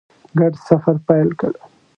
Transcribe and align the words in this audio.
ګډ 0.39 0.53
سفر 0.67 0.95
پیل 1.07 1.29
کړ. 1.39 1.53